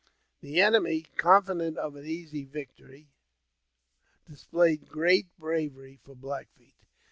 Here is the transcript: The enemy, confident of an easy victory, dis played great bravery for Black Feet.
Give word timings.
The 0.39 0.59
enemy, 0.59 1.03
confident 1.15 1.77
of 1.77 1.95
an 1.95 2.07
easy 2.07 2.43
victory, 2.43 3.05
dis 4.27 4.45
played 4.45 4.89
great 4.89 5.27
bravery 5.37 5.99
for 6.03 6.15
Black 6.15 6.47
Feet. 6.57 6.73